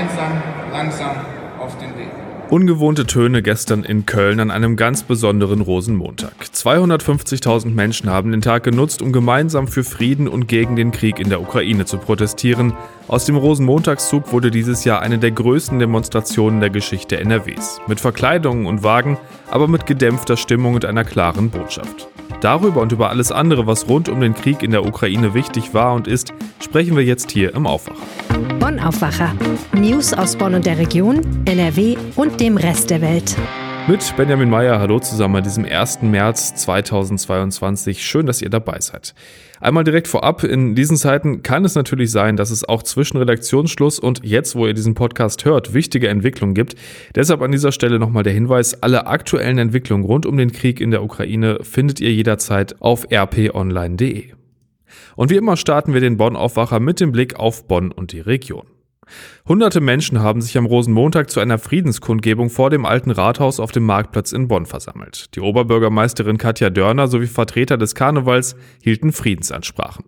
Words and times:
gemeinsam 0.00 0.42
langsam 0.72 1.16
auf 1.58 1.76
den 1.78 1.90
Weg. 1.98 2.08
Ungewohnte 2.48 3.06
Töne 3.06 3.42
gestern 3.42 3.84
in 3.84 4.06
Köln 4.06 4.40
an 4.40 4.50
einem 4.50 4.74
ganz 4.74 5.04
besonderen 5.04 5.60
Rosenmontag. 5.60 6.32
250.000 6.52 7.68
Menschen 7.68 8.10
haben 8.10 8.32
den 8.32 8.40
Tag 8.40 8.64
genutzt, 8.64 9.02
um 9.02 9.12
gemeinsam 9.12 9.68
für 9.68 9.84
Frieden 9.84 10.26
und 10.26 10.48
gegen 10.48 10.74
den 10.74 10.90
Krieg 10.90 11.20
in 11.20 11.28
der 11.28 11.40
Ukraine 11.40 11.84
zu 11.84 11.98
protestieren. 11.98 12.72
Aus 13.06 13.24
dem 13.24 13.36
Rosenmontagszug 13.36 14.32
wurde 14.32 14.50
dieses 14.50 14.84
Jahr 14.84 15.00
eine 15.00 15.18
der 15.18 15.30
größten 15.30 15.78
Demonstrationen 15.78 16.58
der 16.58 16.70
Geschichte 16.70 17.20
NRWs. 17.20 17.80
Mit 17.86 18.00
Verkleidungen 18.00 18.66
und 18.66 18.82
Wagen, 18.82 19.16
aber 19.48 19.68
mit 19.68 19.86
gedämpfter 19.86 20.36
Stimmung 20.36 20.74
und 20.74 20.84
einer 20.84 21.04
klaren 21.04 21.50
Botschaft. 21.50 22.08
Darüber 22.40 22.80
und 22.80 22.92
über 22.92 23.10
alles 23.10 23.32
andere, 23.32 23.66
was 23.66 23.88
rund 23.88 24.08
um 24.08 24.20
den 24.20 24.34
Krieg 24.34 24.62
in 24.62 24.70
der 24.70 24.86
Ukraine 24.86 25.34
wichtig 25.34 25.74
war 25.74 25.94
und 25.94 26.08
ist, 26.08 26.32
sprechen 26.62 26.96
wir 26.96 27.04
jetzt 27.04 27.30
hier 27.30 27.54
im 27.54 27.66
Aufwacher. 27.66 27.98
Bonn 28.58 28.80
Aufwacher. 28.80 29.34
News 29.72 30.14
aus 30.14 30.36
Bonn 30.36 30.54
und 30.54 30.64
der 30.64 30.78
Region, 30.78 31.20
NRW 31.44 31.96
und 32.16 32.40
dem 32.40 32.56
Rest 32.56 32.90
der 32.90 33.00
Welt. 33.02 33.36
Mit 33.88 34.14
Benjamin 34.16 34.50
Meyer, 34.50 34.78
hallo 34.78 35.00
zusammen 35.00 35.36
an 35.36 35.42
diesem 35.42 35.64
1. 35.64 36.02
März 36.02 36.54
2022. 36.54 38.04
Schön, 38.04 38.26
dass 38.26 38.42
ihr 38.42 38.50
dabei 38.50 38.78
seid. 38.80 39.14
Einmal 39.60 39.84
direkt 39.84 40.06
vorab, 40.06 40.44
in 40.44 40.74
diesen 40.74 40.96
Zeiten 40.96 41.42
kann 41.42 41.64
es 41.64 41.74
natürlich 41.74 42.10
sein, 42.10 42.36
dass 42.36 42.50
es 42.50 42.68
auch 42.68 42.82
zwischen 42.82 43.16
Redaktionsschluss 43.16 43.98
und 43.98 44.20
jetzt, 44.22 44.54
wo 44.54 44.66
ihr 44.66 44.74
diesen 44.74 44.94
Podcast 44.94 45.44
hört, 45.44 45.74
wichtige 45.74 46.08
Entwicklungen 46.08 46.54
gibt. 46.54 46.76
Deshalb 47.14 47.42
an 47.42 47.52
dieser 47.52 47.72
Stelle 47.72 47.98
nochmal 47.98 48.22
der 48.22 48.32
Hinweis, 48.32 48.82
alle 48.82 49.06
aktuellen 49.06 49.58
Entwicklungen 49.58 50.04
rund 50.04 50.26
um 50.26 50.36
den 50.36 50.52
Krieg 50.52 50.80
in 50.80 50.90
der 50.90 51.02
Ukraine 51.02 51.58
findet 51.62 52.00
ihr 52.00 52.12
jederzeit 52.12 52.80
auf 52.80 53.06
rponline.de. 53.10 54.32
Und 55.16 55.30
wie 55.30 55.36
immer 55.36 55.56
starten 55.56 55.94
wir 55.94 56.00
den 56.00 56.16
Bonn-Aufwacher 56.16 56.80
mit 56.80 57.00
dem 57.00 57.12
Blick 57.12 57.36
auf 57.36 57.66
Bonn 57.66 57.92
und 57.92 58.12
die 58.12 58.20
Region. 58.20 58.66
Hunderte 59.48 59.80
Menschen 59.80 60.20
haben 60.20 60.42
sich 60.42 60.56
am 60.58 60.66
Rosenmontag 60.66 61.30
zu 61.30 61.40
einer 61.40 61.58
Friedenskundgebung 61.58 62.50
vor 62.50 62.70
dem 62.70 62.84
alten 62.84 63.10
Rathaus 63.10 63.60
auf 63.60 63.72
dem 63.72 63.84
Marktplatz 63.84 64.32
in 64.32 64.48
Bonn 64.48 64.66
versammelt. 64.66 65.34
Die 65.34 65.40
Oberbürgermeisterin 65.40 66.38
Katja 66.38 66.70
Dörner 66.70 67.08
sowie 67.08 67.26
Vertreter 67.26 67.76
des 67.76 67.94
Karnevals 67.94 68.56
hielten 68.82 69.12
Friedensansprachen. 69.12 70.04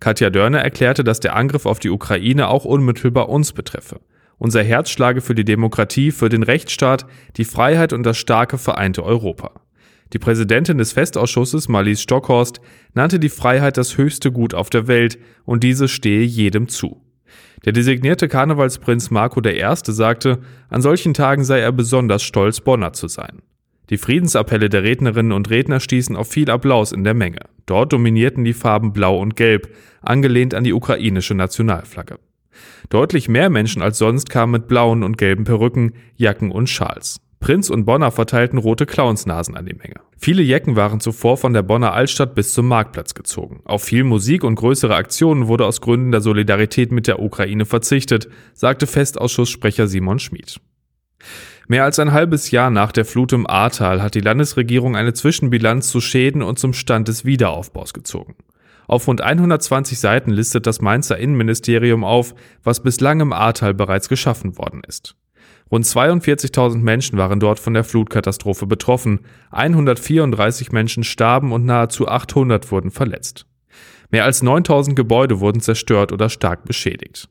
Katja 0.00 0.30
Dörner 0.30 0.60
erklärte, 0.60 1.04
dass 1.04 1.20
der 1.20 1.36
Angriff 1.36 1.66
auf 1.66 1.78
die 1.78 1.90
Ukraine 1.90 2.48
auch 2.48 2.64
unmittelbar 2.64 3.28
uns 3.28 3.52
betreffe. 3.52 4.00
Unser 4.38 4.62
Herz 4.62 4.90
schlage 4.90 5.20
für 5.20 5.34
die 5.34 5.44
Demokratie, 5.44 6.10
für 6.10 6.28
den 6.28 6.42
Rechtsstaat, 6.42 7.06
die 7.36 7.44
Freiheit 7.44 7.92
und 7.92 8.02
das 8.02 8.18
starke 8.18 8.58
vereinte 8.58 9.04
Europa. 9.04 9.52
Die 10.12 10.18
Präsidentin 10.18 10.78
des 10.78 10.92
Festausschusses, 10.92 11.68
Marlies 11.68 12.02
Stockhorst, 12.02 12.60
nannte 12.92 13.18
die 13.18 13.28
Freiheit 13.28 13.76
das 13.76 13.96
höchste 13.96 14.30
Gut 14.30 14.54
auf 14.54 14.70
der 14.70 14.86
Welt 14.86 15.18
und 15.44 15.64
diese 15.64 15.88
stehe 15.88 16.22
jedem 16.22 16.68
zu. 16.68 17.03
Der 17.64 17.72
designierte 17.72 18.28
Karnevalsprinz 18.28 19.10
Marco 19.10 19.40
I. 19.44 19.62
sagte, 19.74 20.40
an 20.68 20.82
solchen 20.82 21.14
Tagen 21.14 21.44
sei 21.44 21.60
er 21.60 21.72
besonders 21.72 22.22
stolz, 22.22 22.60
Bonner 22.60 22.92
zu 22.92 23.08
sein. 23.08 23.42
Die 23.90 23.98
Friedensappelle 23.98 24.68
der 24.68 24.82
Rednerinnen 24.82 25.32
und 25.32 25.50
Redner 25.50 25.80
stießen 25.80 26.16
auf 26.16 26.30
viel 26.30 26.50
Applaus 26.50 26.92
in 26.92 27.04
der 27.04 27.14
Menge. 27.14 27.40
Dort 27.66 27.92
dominierten 27.92 28.44
die 28.44 28.54
Farben 28.54 28.92
Blau 28.92 29.18
und 29.18 29.36
Gelb, 29.36 29.74
angelehnt 30.00 30.54
an 30.54 30.64
die 30.64 30.72
ukrainische 30.72 31.34
Nationalflagge. 31.34 32.18
Deutlich 32.88 33.28
mehr 33.28 33.50
Menschen 33.50 33.82
als 33.82 33.98
sonst 33.98 34.30
kamen 34.30 34.52
mit 34.52 34.68
blauen 34.68 35.02
und 35.02 35.18
gelben 35.18 35.44
Perücken, 35.44 35.94
Jacken 36.16 36.50
und 36.50 36.68
Schals. 36.68 37.20
Prinz 37.44 37.68
und 37.68 37.84
Bonner 37.84 38.10
verteilten 38.10 38.56
rote 38.56 38.86
Clownsnasen 38.86 39.54
an 39.54 39.66
die 39.66 39.74
Menge. 39.74 39.96
Viele 40.16 40.40
Jecken 40.40 40.76
waren 40.76 41.00
zuvor 41.00 41.36
von 41.36 41.52
der 41.52 41.62
Bonner 41.62 41.92
Altstadt 41.92 42.34
bis 42.34 42.54
zum 42.54 42.66
Marktplatz 42.68 43.12
gezogen. 43.12 43.60
Auf 43.66 43.84
viel 43.84 44.02
Musik 44.02 44.44
und 44.44 44.54
größere 44.54 44.94
Aktionen 44.94 45.46
wurde 45.46 45.66
aus 45.66 45.82
Gründen 45.82 46.10
der 46.10 46.22
Solidarität 46.22 46.90
mit 46.90 47.06
der 47.06 47.20
Ukraine 47.20 47.66
verzichtet, 47.66 48.30
sagte 48.54 48.86
Festausschussssprecher 48.86 49.88
Simon 49.88 50.20
Schmid. 50.20 50.58
Mehr 51.68 51.84
als 51.84 51.98
ein 51.98 52.12
halbes 52.12 52.50
Jahr 52.50 52.70
nach 52.70 52.92
der 52.92 53.04
Flut 53.04 53.34
im 53.34 53.46
Ahrtal 53.46 54.02
hat 54.02 54.14
die 54.14 54.20
Landesregierung 54.20 54.96
eine 54.96 55.12
Zwischenbilanz 55.12 55.90
zu 55.90 56.00
Schäden 56.00 56.40
und 56.40 56.58
zum 56.58 56.72
Stand 56.72 57.08
des 57.08 57.26
Wiederaufbaus 57.26 57.92
gezogen. 57.92 58.36
Auf 58.88 59.06
rund 59.06 59.20
120 59.20 60.00
Seiten 60.00 60.30
listet 60.30 60.66
das 60.66 60.80
Mainzer 60.80 61.18
Innenministerium 61.18 62.04
auf, 62.04 62.34
was 62.62 62.82
bislang 62.82 63.20
im 63.20 63.34
Ahrtal 63.34 63.74
bereits 63.74 64.08
geschaffen 64.08 64.56
worden 64.56 64.80
ist. 64.88 65.14
Rund 65.70 65.84
42.000 65.84 66.76
Menschen 66.78 67.18
waren 67.18 67.40
dort 67.40 67.58
von 67.58 67.74
der 67.74 67.84
Flutkatastrophe 67.84 68.66
betroffen, 68.66 69.20
134 69.50 70.72
Menschen 70.72 71.04
starben 71.04 71.52
und 71.52 71.64
nahezu 71.64 72.06
800 72.06 72.70
wurden 72.70 72.90
verletzt. 72.90 73.46
Mehr 74.10 74.24
als 74.24 74.42
9000 74.42 74.94
Gebäude 74.94 75.40
wurden 75.40 75.60
zerstört 75.60 76.12
oder 76.12 76.28
stark 76.28 76.64
beschädigt. 76.64 77.28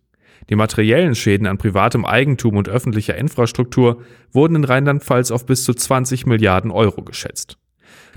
Die 0.49 0.55
materiellen 0.55 1.15
Schäden 1.15 1.47
an 1.47 1.57
privatem 1.57 2.05
Eigentum 2.05 2.57
und 2.57 2.67
öffentlicher 2.67 3.15
Infrastruktur 3.15 4.01
wurden 4.31 4.55
in 4.55 4.63
Rheinland-Pfalz 4.65 5.31
auf 5.31 5.45
bis 5.45 5.63
zu 5.63 5.73
20 5.73 6.25
Milliarden 6.25 6.71
Euro 6.71 7.01
geschätzt. 7.03 7.57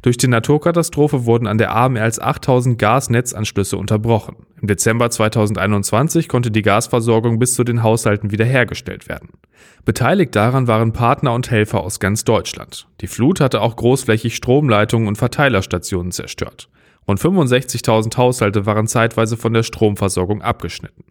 Durch 0.02 0.16
die 0.16 0.28
Naturkatastrophe 0.28 1.24
wurden 1.24 1.46
an 1.46 1.58
der 1.58 1.74
A 1.74 1.88
mehr 1.88 2.02
als 2.02 2.20
8000 2.20 2.78
Gasnetzanschlüsse 2.78 3.76
unterbrochen. 3.76 4.36
Im 4.60 4.68
Dezember 4.68 5.10
2021 5.10 6.28
konnte 6.28 6.50
die 6.50 6.62
Gasversorgung 6.62 7.38
bis 7.38 7.54
zu 7.54 7.64
den 7.64 7.82
Haushalten 7.82 8.30
wiederhergestellt 8.30 9.08
werden. 9.08 9.30
Beteiligt 9.84 10.34
daran 10.36 10.66
waren 10.66 10.92
Partner 10.92 11.32
und 11.32 11.50
Helfer 11.50 11.82
aus 11.82 12.00
ganz 12.00 12.24
Deutschland. 12.24 12.86
Die 13.00 13.06
Flut 13.06 13.40
hatte 13.40 13.60
auch 13.60 13.76
großflächig 13.76 14.36
Stromleitungen 14.36 15.08
und 15.08 15.16
Verteilerstationen 15.16 16.12
zerstört. 16.12 16.68
Rund 17.08 17.20
65.000 17.20 18.16
Haushalte 18.16 18.66
waren 18.66 18.88
zeitweise 18.88 19.36
von 19.36 19.52
der 19.52 19.62
Stromversorgung 19.62 20.42
abgeschnitten. 20.42 21.04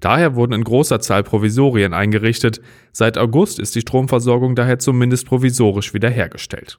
Daher 0.00 0.34
wurden 0.34 0.52
in 0.52 0.64
großer 0.64 1.00
Zahl 1.00 1.22
Provisorien 1.22 1.94
eingerichtet. 1.94 2.60
Seit 2.92 3.18
August 3.18 3.58
ist 3.58 3.74
die 3.74 3.80
Stromversorgung 3.80 4.54
daher 4.54 4.78
zumindest 4.78 5.26
provisorisch 5.26 5.94
wiederhergestellt. 5.94 6.78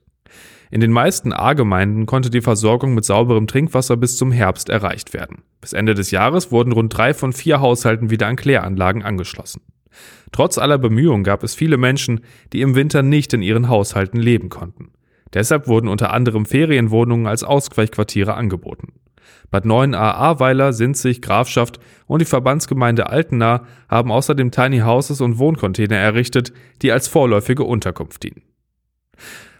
In 0.70 0.82
den 0.82 0.92
meisten 0.92 1.32
A-Gemeinden 1.32 2.06
konnte 2.06 2.30
die 2.30 2.42
Versorgung 2.42 2.94
mit 2.94 3.06
sauberem 3.06 3.48
Trinkwasser 3.48 3.96
bis 3.96 4.18
zum 4.18 4.32
Herbst 4.32 4.70
erreicht 4.70 5.14
werden. 5.14 5.44
Bis 5.62 5.74
Ende 5.74 5.94
des 5.94 6.12
Jahres 6.12 6.52
wurden 6.52 6.74
rund 6.74 6.96
drei 6.96 7.14
von 7.14 7.32
vier 7.32 7.62
Haushalten 7.62 8.10
wieder 8.10 8.28
an 8.28 8.36
Kläranlagen 8.36 9.04
angeschlossen. 9.04 9.62
Trotz 10.32 10.58
aller 10.58 10.78
Bemühungen 10.78 11.24
gab 11.24 11.44
es 11.44 11.56
viele 11.56 11.78
Menschen, 11.78 12.22
die 12.54 12.62
im 12.62 12.76
Winter 12.76 13.02
nicht 13.02 13.34
in 13.34 13.42
ihren 13.42 13.70
Haushalten 13.70 14.20
leben 14.20 14.50
konnten. 14.50 14.92
Deshalb 15.34 15.68
wurden 15.68 15.88
unter 15.88 16.14
anderem 16.14 16.46
Ferienwohnungen 16.46 17.28
als 17.28 17.44
Ausweichquartiere 17.44 18.34
angeboten. 18.34 18.94
Bad 19.50 19.66
9a 19.66 19.96
Ahrweiler, 19.96 20.74
Sinzig, 20.74 21.22
Grafschaft 21.22 21.80
und 22.06 22.22
die 22.22 22.26
Verbandsgemeinde 22.26 23.10
Altena 23.10 23.64
haben 23.90 24.12
außerdem 24.12 24.52
Tiny 24.52 24.80
Houses 24.80 25.22
und 25.22 25.38
Wohncontainer 25.40 25.96
errichtet, 25.96 26.54
die 26.82 26.92
als 26.92 27.08
vorläufige 27.08 27.64
Unterkunft 27.64 28.24
dienen. 28.24 28.42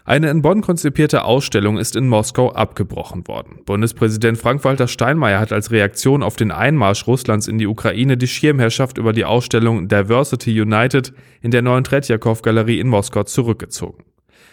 Eine 0.08 0.30
in 0.30 0.40
Bonn 0.40 0.62
konzipierte 0.62 1.24
Ausstellung 1.24 1.76
ist 1.76 1.94
in 1.94 2.08
Moskau 2.08 2.50
abgebrochen 2.50 3.28
worden. 3.28 3.58
Bundespräsident 3.66 4.38
Frank-Walter 4.38 4.88
Steinmeier 4.88 5.38
hat 5.38 5.52
als 5.52 5.70
Reaktion 5.70 6.22
auf 6.22 6.36
den 6.36 6.50
Einmarsch 6.50 7.06
Russlands 7.06 7.46
in 7.46 7.58
die 7.58 7.66
Ukraine 7.66 8.16
die 8.16 8.26
Schirmherrschaft 8.26 8.96
über 8.96 9.12
die 9.12 9.26
Ausstellung 9.26 9.86
Diversity 9.86 10.62
United 10.62 11.12
in 11.42 11.50
der 11.50 11.60
neuen 11.60 11.84
Tretjakow-Galerie 11.84 12.80
in 12.80 12.88
Moskau 12.88 13.24
zurückgezogen. 13.24 14.04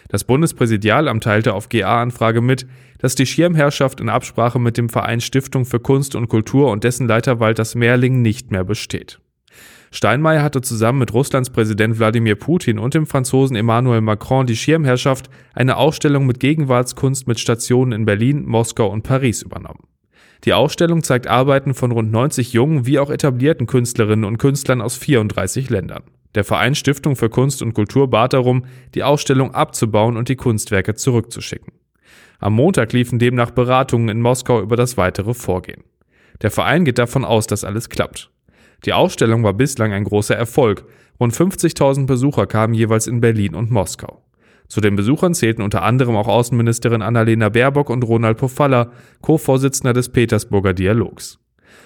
Das 0.08 0.24
Bundespräsidialamt 0.24 1.24
teilte 1.24 1.54
auf 1.54 1.70
GA-Anfrage 1.70 2.42
mit, 2.42 2.66
dass 2.98 3.14
die 3.14 3.26
Schirmherrschaft 3.26 4.00
in 4.00 4.08
Absprache 4.08 4.58
mit 4.58 4.76
dem 4.76 4.88
Verein 4.88 5.20
Stiftung 5.20 5.64
für 5.64 5.80
Kunst 5.80 6.14
und 6.14 6.28
Kultur 6.28 6.70
und 6.70 6.84
dessen 6.84 7.06
Leiter 7.06 7.40
Walters 7.40 7.74
Merling 7.74 8.22
nicht 8.22 8.50
mehr 8.50 8.64
besteht. 8.64 9.18
Steinmeier 9.90 10.42
hatte 10.42 10.60
zusammen 10.60 10.98
mit 10.98 11.14
Russlands 11.14 11.50
Präsident 11.50 11.98
Wladimir 11.98 12.34
Putin 12.34 12.78
und 12.78 12.94
dem 12.94 13.06
Franzosen 13.06 13.56
Emmanuel 13.56 14.00
Macron 14.00 14.46
die 14.46 14.56
Schirmherrschaft 14.56 15.30
eine 15.54 15.76
Ausstellung 15.76 16.26
mit 16.26 16.40
Gegenwartskunst 16.40 17.26
mit 17.26 17.40
Stationen 17.40 17.92
in 17.92 18.04
Berlin, 18.04 18.44
Moskau 18.46 18.88
und 18.88 19.02
Paris 19.02 19.42
übernommen. 19.42 19.84
Die 20.44 20.52
Ausstellung 20.52 21.02
zeigt 21.02 21.28
Arbeiten 21.28 21.74
von 21.74 21.92
rund 21.92 22.12
90 22.12 22.52
jungen 22.52 22.86
wie 22.86 22.98
auch 22.98 23.10
etablierten 23.10 23.66
Künstlerinnen 23.66 24.24
und 24.24 24.38
Künstlern 24.38 24.82
aus 24.82 24.96
34 24.96 25.70
Ländern. 25.70 26.02
Der 26.34 26.44
Verein 26.44 26.74
Stiftung 26.74 27.16
für 27.16 27.30
Kunst 27.30 27.62
und 27.62 27.72
Kultur 27.72 28.10
bat 28.10 28.34
darum, 28.34 28.66
die 28.94 29.02
Ausstellung 29.02 29.54
abzubauen 29.54 30.16
und 30.16 30.28
die 30.28 30.36
Kunstwerke 30.36 30.94
zurückzuschicken. 30.94 31.72
Am 32.38 32.54
Montag 32.54 32.92
liefen 32.92 33.18
demnach 33.18 33.50
Beratungen 33.50 34.08
in 34.08 34.20
Moskau 34.20 34.60
über 34.60 34.76
das 34.76 34.96
weitere 34.96 35.34
Vorgehen. 35.34 35.84
Der 36.42 36.50
Verein 36.50 36.84
geht 36.84 36.98
davon 36.98 37.24
aus, 37.24 37.46
dass 37.46 37.64
alles 37.64 37.88
klappt. 37.88 38.30
Die 38.84 38.92
Ausstellung 38.92 39.42
war 39.42 39.54
bislang 39.54 39.92
ein 39.92 40.04
großer 40.04 40.36
Erfolg. 40.36 40.84
Rund 41.18 41.32
50.000 41.32 42.06
Besucher 42.06 42.46
kamen 42.46 42.74
jeweils 42.74 43.06
in 43.06 43.20
Berlin 43.20 43.54
und 43.54 43.70
Moskau. 43.70 44.22
Zu 44.68 44.80
den 44.80 44.96
Besuchern 44.96 45.34
zählten 45.34 45.62
unter 45.62 45.82
anderem 45.82 46.16
auch 46.16 46.28
Außenministerin 46.28 47.00
Annalena 47.00 47.48
Baerbock 47.48 47.88
und 47.88 48.02
Ronald 48.02 48.36
Pofalla, 48.36 48.90
Co-Vorsitzender 49.22 49.92
des 49.92 50.10
Petersburger 50.10 50.74
Dialogs. 50.74 51.38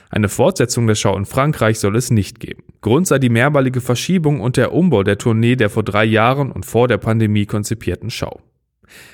Eine 0.08 0.28
Fortsetzung 0.28 0.86
der 0.86 0.96
Schau 0.96 1.16
in 1.16 1.26
Frankreich 1.26 1.78
soll 1.78 1.94
es 1.94 2.10
nicht 2.10 2.40
geben. 2.40 2.64
Grund 2.80 3.06
sei 3.06 3.18
die 3.18 3.28
mehrmalige 3.28 3.80
Verschiebung 3.80 4.40
und 4.40 4.56
der 4.56 4.72
Umbau 4.72 5.04
der 5.04 5.18
Tournee 5.18 5.56
der 5.56 5.70
vor 5.70 5.84
drei 5.84 6.04
Jahren 6.04 6.50
und 6.50 6.66
vor 6.66 6.88
der 6.88 6.98
Pandemie 6.98 7.46
konzipierten 7.46 8.10
Schau. 8.10 8.40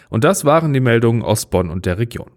Und 0.08 0.24
das 0.24 0.44
waren 0.44 0.72
die 0.72 0.80
Meldungen 0.80 1.22
aus 1.22 1.46
Bonn 1.46 1.70
und 1.70 1.86
der 1.86 1.98
Region. 1.98 2.30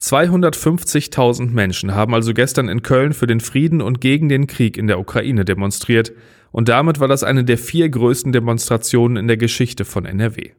250.000 0.00 1.50
Menschen 1.50 1.94
haben 1.94 2.14
also 2.14 2.32
gestern 2.32 2.68
in 2.68 2.82
Köln 2.82 3.12
für 3.12 3.26
den 3.26 3.40
Frieden 3.40 3.82
und 3.82 4.00
gegen 4.00 4.28
den 4.28 4.46
Krieg 4.46 4.76
in 4.76 4.86
der 4.86 4.98
Ukraine 4.98 5.44
demonstriert 5.44 6.12
Und 6.52 6.68
damit 6.68 7.00
war 7.00 7.08
das 7.08 7.22
eine 7.22 7.44
der 7.44 7.58
vier 7.58 7.88
größten 7.88 8.32
Demonstrationen 8.32 9.16
in 9.16 9.28
der 9.28 9.36
Geschichte 9.36 9.84
von 9.84 10.06
NRW. 10.06 10.52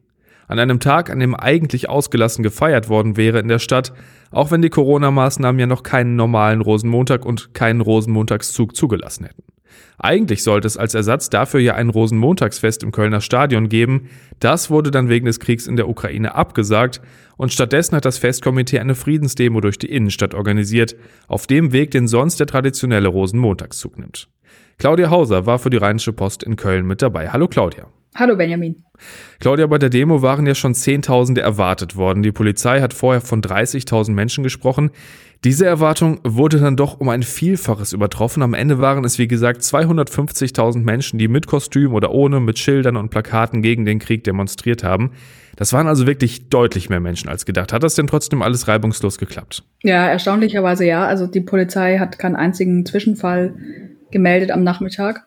An 0.46 0.58
einem 0.58 0.80
Tag, 0.80 1.10
an 1.10 1.20
dem 1.20 1.34
eigentlich 1.34 1.88
ausgelassen 1.88 2.42
gefeiert 2.42 2.88
worden 2.88 3.16
wäre 3.16 3.38
in 3.38 3.48
der 3.48 3.58
Stadt, 3.58 3.92
auch 4.30 4.50
wenn 4.50 4.62
die 4.62 4.70
Corona-Maßnahmen 4.70 5.58
ja 5.58 5.66
noch 5.66 5.82
keinen 5.82 6.16
normalen 6.16 6.62
Rosenmontag 6.62 7.26
und 7.26 7.52
keinen 7.52 7.82
Rosenmontagszug 7.82 8.74
zugelassen 8.74 9.26
hätten. 9.26 9.42
Eigentlich 9.98 10.42
sollte 10.42 10.66
es 10.66 10.76
als 10.76 10.94
Ersatz 10.94 11.30
dafür 11.30 11.60
ja 11.60 11.74
ein 11.74 11.90
Rosenmontagsfest 11.90 12.82
im 12.82 12.92
Kölner 12.92 13.20
Stadion 13.20 13.68
geben. 13.68 14.08
Das 14.40 14.70
wurde 14.70 14.90
dann 14.90 15.08
wegen 15.08 15.26
des 15.26 15.40
Kriegs 15.40 15.66
in 15.66 15.76
der 15.76 15.88
Ukraine 15.88 16.34
abgesagt 16.34 17.00
und 17.36 17.52
stattdessen 17.52 17.96
hat 17.96 18.04
das 18.04 18.18
Festkomitee 18.18 18.78
eine 18.78 18.94
Friedensdemo 18.94 19.60
durch 19.60 19.78
die 19.78 19.90
Innenstadt 19.90 20.34
organisiert, 20.34 20.96
auf 21.26 21.46
dem 21.46 21.72
Weg, 21.72 21.90
den 21.90 22.08
sonst 22.08 22.38
der 22.40 22.46
traditionelle 22.46 23.08
Rosenmontagszug 23.08 23.98
nimmt. 23.98 24.28
Claudia 24.78 25.10
Hauser 25.10 25.46
war 25.46 25.58
für 25.58 25.70
die 25.70 25.76
Rheinische 25.76 26.12
Post 26.12 26.42
in 26.42 26.56
Köln 26.56 26.86
mit 26.86 27.02
dabei. 27.02 27.30
Hallo 27.30 27.48
Claudia. 27.48 27.86
Hallo 28.14 28.36
Benjamin. 28.36 28.84
Claudia, 29.38 29.66
bei 29.66 29.78
der 29.78 29.90
Demo 29.90 30.22
waren 30.22 30.46
ja 30.46 30.54
schon 30.54 30.74
Zehntausende 30.74 31.40
erwartet 31.40 31.96
worden. 31.96 32.22
Die 32.22 32.32
Polizei 32.32 32.80
hat 32.80 32.92
vorher 32.92 33.20
von 33.20 33.40
30.000 33.40 34.10
Menschen 34.10 34.42
gesprochen. 34.42 34.90
Diese 35.44 35.66
Erwartung 35.66 36.18
wurde 36.24 36.58
dann 36.58 36.76
doch 36.76 36.98
um 36.98 37.08
ein 37.10 37.22
Vielfaches 37.22 37.92
übertroffen. 37.92 38.42
Am 38.42 38.54
Ende 38.54 38.80
waren 38.80 39.04
es, 39.04 39.18
wie 39.18 39.28
gesagt, 39.28 39.62
250.000 39.62 40.78
Menschen, 40.78 41.18
die 41.20 41.28
mit 41.28 41.46
Kostüm 41.46 41.94
oder 41.94 42.10
ohne, 42.10 42.40
mit 42.40 42.58
Schildern 42.58 42.96
und 42.96 43.10
Plakaten 43.10 43.62
gegen 43.62 43.84
den 43.84 44.00
Krieg 44.00 44.24
demonstriert 44.24 44.82
haben. 44.82 45.12
Das 45.54 45.72
waren 45.72 45.86
also 45.86 46.08
wirklich 46.08 46.48
deutlich 46.48 46.90
mehr 46.90 46.98
Menschen 46.98 47.28
als 47.28 47.46
gedacht. 47.46 47.72
Hat 47.72 47.84
das 47.84 47.94
denn 47.94 48.08
trotzdem 48.08 48.42
alles 48.42 48.66
reibungslos 48.66 49.18
geklappt? 49.18 49.62
Ja, 49.84 50.08
erstaunlicherweise 50.08 50.84
ja. 50.84 51.06
Also 51.06 51.28
die 51.28 51.40
Polizei 51.40 51.98
hat 51.98 52.18
keinen 52.18 52.36
einzigen 52.36 52.84
Zwischenfall 52.84 53.54
gemeldet 54.10 54.50
am 54.50 54.64
Nachmittag. 54.64 55.24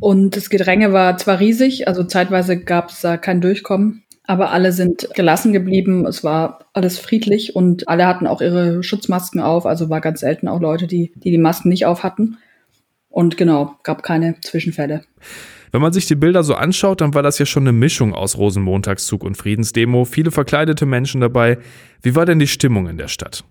Und 0.00 0.36
das 0.36 0.50
Gedränge 0.50 0.92
war 0.92 1.16
zwar 1.18 1.40
riesig, 1.40 1.86
also 1.86 2.04
zeitweise 2.04 2.58
gab 2.58 2.90
es 2.90 3.00
da 3.02 3.16
kein 3.16 3.40
Durchkommen, 3.40 4.02
aber 4.24 4.50
alle 4.50 4.72
sind 4.72 5.08
gelassen 5.14 5.52
geblieben. 5.52 6.06
Es 6.06 6.24
war 6.24 6.66
alles 6.72 6.98
friedlich 6.98 7.54
und 7.54 7.88
alle 7.88 8.06
hatten 8.06 8.26
auch 8.26 8.40
ihre 8.40 8.82
Schutzmasken 8.82 9.40
auf. 9.40 9.66
Also 9.66 9.90
war 9.90 10.00
ganz 10.00 10.20
selten 10.20 10.48
auch 10.48 10.60
Leute, 10.60 10.86
die 10.86 11.12
die, 11.16 11.30
die 11.30 11.38
Masken 11.38 11.68
nicht 11.68 11.84
auf 11.84 12.02
hatten. 12.02 12.38
Und 13.08 13.36
genau, 13.36 13.74
gab 13.82 14.02
keine 14.02 14.40
Zwischenfälle. 14.40 15.02
Wenn 15.72 15.82
man 15.82 15.92
sich 15.92 16.06
die 16.06 16.14
Bilder 16.14 16.42
so 16.42 16.54
anschaut, 16.54 17.00
dann 17.00 17.14
war 17.14 17.22
das 17.22 17.38
ja 17.38 17.46
schon 17.46 17.64
eine 17.64 17.72
Mischung 17.72 18.14
aus 18.14 18.38
Rosenmontagszug 18.38 19.22
und 19.22 19.36
Friedensdemo. 19.36 20.04
Viele 20.04 20.30
verkleidete 20.30 20.86
Menschen 20.86 21.20
dabei. 21.20 21.58
Wie 22.02 22.14
war 22.14 22.26
denn 22.26 22.38
die 22.38 22.48
Stimmung 22.48 22.88
in 22.88 22.98
der 22.98 23.08
Stadt? 23.08 23.44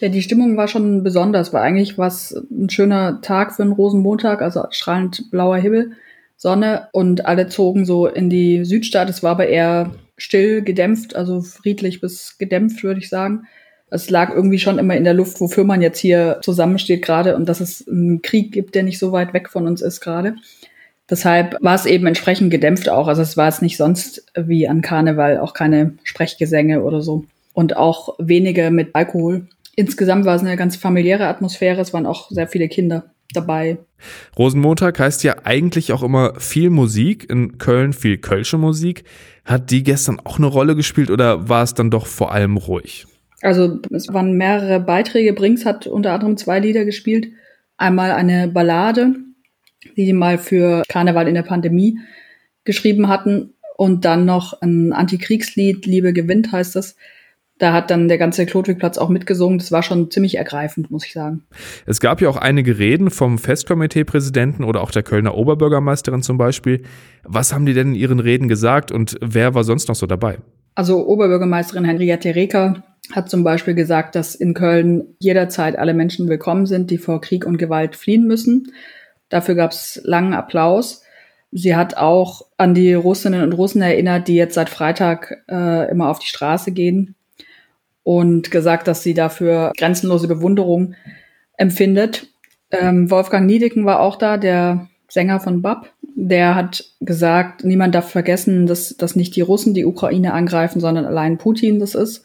Ja, 0.00 0.08
die 0.08 0.22
Stimmung 0.22 0.56
war 0.56 0.66
schon 0.66 1.02
besonders, 1.02 1.52
weil 1.52 1.60
eigentlich 1.60 1.98
war 1.98 2.08
es 2.08 2.34
ein 2.50 2.70
schöner 2.70 3.20
Tag 3.20 3.54
für 3.54 3.62
einen 3.62 3.72
Rosenmontag, 3.72 4.40
also 4.40 4.64
strahlend 4.70 5.30
blauer 5.30 5.58
Himmel, 5.58 5.92
Sonne 6.38 6.88
und 6.92 7.26
alle 7.26 7.48
zogen 7.48 7.84
so 7.84 8.06
in 8.06 8.30
die 8.30 8.64
Südstadt. 8.64 9.10
Es 9.10 9.22
war 9.22 9.32
aber 9.32 9.48
eher 9.48 9.90
still, 10.16 10.62
gedämpft, 10.62 11.14
also 11.14 11.42
friedlich 11.42 12.00
bis 12.00 12.38
gedämpft, 12.38 12.82
würde 12.82 13.00
ich 13.00 13.10
sagen. 13.10 13.46
Es 13.90 14.08
lag 14.08 14.34
irgendwie 14.34 14.58
schon 14.58 14.78
immer 14.78 14.96
in 14.96 15.04
der 15.04 15.12
Luft, 15.12 15.38
wofür 15.38 15.64
man 15.64 15.82
jetzt 15.82 15.98
hier 15.98 16.38
zusammensteht 16.42 17.02
gerade 17.02 17.36
und 17.36 17.46
dass 17.46 17.60
es 17.60 17.86
einen 17.86 18.22
Krieg 18.22 18.52
gibt, 18.52 18.74
der 18.74 18.84
nicht 18.84 18.98
so 18.98 19.12
weit 19.12 19.34
weg 19.34 19.50
von 19.50 19.66
uns 19.66 19.82
ist 19.82 20.00
gerade. 20.00 20.36
Deshalb 21.10 21.58
war 21.60 21.74
es 21.74 21.84
eben 21.84 22.06
entsprechend 22.06 22.50
gedämpft 22.50 22.88
auch. 22.88 23.06
Also 23.06 23.20
es 23.20 23.36
war 23.36 23.48
es 23.48 23.60
nicht 23.60 23.76
sonst 23.76 24.24
wie 24.34 24.66
an 24.66 24.80
Karneval, 24.80 25.38
auch 25.38 25.52
keine 25.52 25.94
Sprechgesänge 26.04 26.82
oder 26.82 27.02
so. 27.02 27.24
Und 27.52 27.76
auch 27.76 28.14
wenige 28.18 28.70
mit 28.70 28.94
Alkohol 28.94 29.46
insgesamt 29.76 30.24
war 30.24 30.36
es 30.36 30.42
eine 30.42 30.56
ganz 30.56 30.76
familiäre 30.76 31.26
Atmosphäre. 31.26 31.80
Es 31.80 31.92
waren 31.92 32.06
auch 32.06 32.30
sehr 32.30 32.48
viele 32.48 32.68
Kinder 32.68 33.14
dabei. 33.32 33.78
Rosenmontag 34.38 34.98
heißt 34.98 35.22
ja 35.24 35.36
eigentlich 35.44 35.92
auch 35.92 36.02
immer 36.02 36.34
viel 36.38 36.70
Musik, 36.70 37.28
in 37.28 37.58
Köln 37.58 37.92
viel 37.92 38.18
Kölsche 38.18 38.58
Musik. 38.58 39.04
Hat 39.44 39.70
die 39.70 39.82
gestern 39.82 40.20
auch 40.20 40.38
eine 40.38 40.46
Rolle 40.46 40.76
gespielt 40.76 41.10
oder 41.10 41.48
war 41.48 41.62
es 41.62 41.74
dann 41.74 41.90
doch 41.90 42.06
vor 42.06 42.32
allem 42.32 42.56
ruhig? 42.56 43.06
Also 43.42 43.78
es 43.90 44.12
waren 44.12 44.36
mehrere 44.36 44.80
Beiträge. 44.80 45.32
Brinks 45.32 45.64
hat 45.64 45.86
unter 45.86 46.12
anderem 46.12 46.36
zwei 46.36 46.60
Lieder 46.60 46.84
gespielt. 46.84 47.28
Einmal 47.76 48.12
eine 48.12 48.48
Ballade, 48.48 49.14
die 49.96 50.04
die 50.04 50.12
mal 50.12 50.38
für 50.38 50.82
Karneval 50.88 51.28
in 51.28 51.34
der 51.34 51.42
Pandemie 51.42 51.98
geschrieben 52.64 53.08
hatten. 53.08 53.54
Und 53.76 54.04
dann 54.04 54.26
noch 54.26 54.60
ein 54.60 54.92
Antikriegslied, 54.92 55.86
Liebe 55.86 56.12
gewinnt 56.12 56.52
heißt 56.52 56.76
das. 56.76 56.96
Da 57.60 57.74
hat 57.74 57.90
dann 57.90 58.08
der 58.08 58.16
ganze 58.16 58.46
Klotwigplatz 58.46 58.96
auch 58.96 59.10
mitgesungen. 59.10 59.58
Das 59.58 59.70
war 59.70 59.82
schon 59.82 60.10
ziemlich 60.10 60.38
ergreifend, 60.38 60.90
muss 60.90 61.04
ich 61.04 61.12
sagen. 61.12 61.44
Es 61.84 62.00
gab 62.00 62.22
ja 62.22 62.30
auch 62.30 62.38
einige 62.38 62.78
Reden 62.78 63.10
vom 63.10 63.36
Festkomiteepräsidenten 63.36 64.64
oder 64.64 64.80
auch 64.80 64.90
der 64.90 65.02
Kölner 65.02 65.34
Oberbürgermeisterin 65.34 66.22
zum 66.22 66.38
Beispiel. 66.38 66.82
Was 67.22 67.52
haben 67.52 67.66
die 67.66 67.74
denn 67.74 67.88
in 67.88 67.94
ihren 67.96 68.18
Reden 68.18 68.48
gesagt 68.48 68.90
und 68.90 69.18
wer 69.20 69.54
war 69.54 69.62
sonst 69.62 69.88
noch 69.88 69.94
so 69.94 70.06
dabei? 70.06 70.38
Also 70.74 71.06
Oberbürgermeisterin 71.06 71.84
Henriette 71.84 72.34
Reker 72.34 72.82
hat 73.12 73.28
zum 73.28 73.44
Beispiel 73.44 73.74
gesagt, 73.74 74.14
dass 74.14 74.34
in 74.34 74.54
Köln 74.54 75.08
jederzeit 75.18 75.78
alle 75.78 75.92
Menschen 75.92 76.30
willkommen 76.30 76.64
sind, 76.64 76.90
die 76.90 76.96
vor 76.96 77.20
Krieg 77.20 77.44
und 77.44 77.58
Gewalt 77.58 77.94
fliehen 77.94 78.26
müssen. 78.26 78.72
Dafür 79.28 79.54
gab 79.54 79.72
es 79.72 80.00
langen 80.02 80.32
Applaus. 80.32 81.02
Sie 81.52 81.76
hat 81.76 81.98
auch 81.98 82.46
an 82.56 82.72
die 82.72 82.94
Russinnen 82.94 83.42
und 83.42 83.52
Russen 83.52 83.82
erinnert, 83.82 84.28
die 84.28 84.36
jetzt 84.36 84.54
seit 84.54 84.70
Freitag 84.70 85.44
äh, 85.50 85.90
immer 85.90 86.08
auf 86.08 86.20
die 86.20 86.26
Straße 86.26 86.72
gehen 86.72 87.16
und 88.10 88.50
gesagt, 88.50 88.88
dass 88.88 89.04
sie 89.04 89.14
dafür 89.14 89.70
grenzenlose 89.78 90.26
Bewunderung 90.26 90.96
empfindet. 91.56 92.26
Ähm, 92.72 93.08
Wolfgang 93.08 93.46
Niedecken 93.46 93.86
war 93.86 94.00
auch 94.00 94.16
da, 94.16 94.36
der 94.36 94.88
Sänger 95.06 95.38
von 95.38 95.62
BAP. 95.62 95.92
Der 96.16 96.56
hat 96.56 96.84
gesagt, 96.98 97.62
niemand 97.62 97.94
darf 97.94 98.10
vergessen, 98.10 98.66
dass, 98.66 98.96
dass 98.96 99.14
nicht 99.14 99.36
die 99.36 99.42
Russen 99.42 99.74
die 99.74 99.84
Ukraine 99.84 100.32
angreifen, 100.32 100.80
sondern 100.80 101.04
allein 101.04 101.38
Putin 101.38 101.78
das 101.78 101.94
ist. 101.94 102.24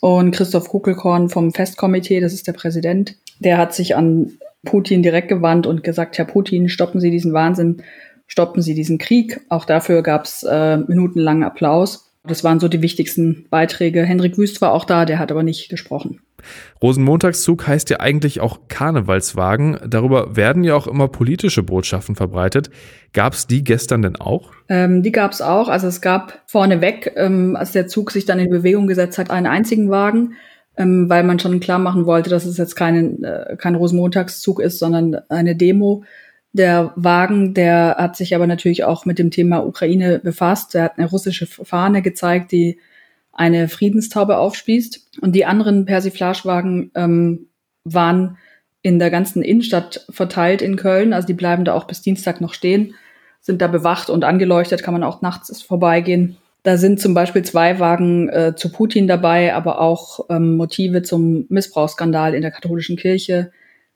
Und 0.00 0.30
Christoph 0.30 0.68
Kuckelkorn 0.68 1.28
vom 1.28 1.52
Festkomitee, 1.52 2.20
das 2.20 2.32
ist 2.32 2.46
der 2.46 2.52
Präsident, 2.52 3.16
der 3.40 3.58
hat 3.58 3.74
sich 3.74 3.96
an 3.96 4.34
Putin 4.64 5.02
direkt 5.02 5.26
gewandt 5.26 5.66
und 5.66 5.82
gesagt, 5.82 6.18
Herr 6.18 6.24
Putin, 6.24 6.68
stoppen 6.68 7.00
Sie 7.00 7.10
diesen 7.10 7.32
Wahnsinn, 7.32 7.82
stoppen 8.28 8.62
Sie 8.62 8.74
diesen 8.74 8.98
Krieg. 8.98 9.40
Auch 9.48 9.64
dafür 9.64 10.04
gab 10.04 10.26
es 10.26 10.44
äh, 10.44 10.76
minutenlangen 10.76 11.42
Applaus. 11.42 12.09
Das 12.30 12.44
waren 12.44 12.60
so 12.60 12.68
die 12.68 12.82
wichtigsten 12.82 13.46
Beiträge. 13.50 14.02
Hendrik 14.04 14.38
Wüst 14.38 14.60
war 14.62 14.72
auch 14.72 14.84
da, 14.84 15.04
der 15.04 15.18
hat 15.18 15.30
aber 15.30 15.42
nicht 15.42 15.68
gesprochen. 15.68 16.20
Rosenmontagszug 16.82 17.66
heißt 17.66 17.90
ja 17.90 18.00
eigentlich 18.00 18.40
auch 18.40 18.60
Karnevalswagen. 18.68 19.78
Darüber 19.86 20.36
werden 20.36 20.64
ja 20.64 20.74
auch 20.74 20.86
immer 20.86 21.08
politische 21.08 21.62
Botschaften 21.62 22.16
verbreitet. 22.16 22.70
Gab 23.12 23.34
es 23.34 23.46
die 23.46 23.64
gestern 23.64 24.02
denn 24.02 24.16
auch? 24.16 24.52
Ähm, 24.68 25.02
die 25.02 25.12
gab 25.12 25.32
es 25.32 25.42
auch. 25.42 25.68
Also 25.68 25.86
es 25.86 26.00
gab 26.00 26.42
vorneweg, 26.46 27.12
ähm, 27.16 27.56
als 27.56 27.72
der 27.72 27.86
Zug 27.86 28.10
sich 28.10 28.24
dann 28.24 28.38
in 28.38 28.50
Bewegung 28.50 28.86
gesetzt 28.86 29.18
hat, 29.18 29.30
einen 29.30 29.46
einzigen 29.46 29.90
Wagen, 29.90 30.34
ähm, 30.76 31.10
weil 31.10 31.24
man 31.24 31.38
schon 31.38 31.60
klar 31.60 31.78
machen 31.78 32.06
wollte, 32.06 32.30
dass 32.30 32.46
es 32.46 32.56
jetzt 32.56 32.76
kein, 32.76 33.22
äh, 33.22 33.56
kein 33.58 33.74
Rosenmontagszug 33.74 34.60
ist, 34.60 34.78
sondern 34.78 35.16
eine 35.28 35.56
Demo. 35.56 36.04
Der 36.52 36.92
Wagen, 36.96 37.54
der 37.54 37.96
hat 37.98 38.16
sich 38.16 38.34
aber 38.34 38.46
natürlich 38.46 38.84
auch 38.84 39.04
mit 39.04 39.18
dem 39.18 39.30
Thema 39.30 39.64
Ukraine 39.64 40.18
befasst. 40.18 40.74
Er 40.74 40.84
hat 40.84 40.98
eine 40.98 41.08
russische 41.08 41.46
Fahne 41.46 42.02
gezeigt, 42.02 42.50
die 42.50 42.78
eine 43.32 43.68
Friedenstaube 43.68 44.36
aufspießt. 44.36 45.20
Und 45.20 45.32
die 45.32 45.44
anderen 45.44 45.84
Persiflagewagen 45.84 46.90
ähm, 46.94 47.46
waren 47.84 48.36
in 48.82 48.98
der 48.98 49.10
ganzen 49.10 49.42
Innenstadt 49.42 50.06
verteilt 50.10 50.62
in 50.62 50.76
Köln. 50.76 51.12
Also 51.12 51.26
die 51.26 51.34
bleiben 51.34 51.64
da 51.64 51.74
auch 51.74 51.86
bis 51.86 52.02
Dienstag 52.02 52.40
noch 52.40 52.54
stehen, 52.54 52.94
sind 53.40 53.62
da 53.62 53.68
bewacht 53.68 54.10
und 54.10 54.24
angeleuchtet, 54.24 54.82
kann 54.82 54.94
man 54.94 55.04
auch 55.04 55.22
nachts 55.22 55.62
vorbeigehen. 55.62 56.36
Da 56.62 56.76
sind 56.76 57.00
zum 57.00 57.14
Beispiel 57.14 57.42
zwei 57.42 57.78
Wagen 57.78 58.28
äh, 58.28 58.54
zu 58.54 58.70
Putin 58.70 59.06
dabei, 59.06 59.54
aber 59.54 59.80
auch 59.80 60.26
ähm, 60.28 60.56
Motive 60.56 61.02
zum 61.02 61.46
Missbrauchsskandal 61.48 62.34
in 62.34 62.42
der 62.42 62.50
katholischen 62.50 62.96
Kirche, 62.96 63.50